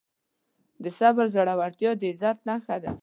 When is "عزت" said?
2.11-2.37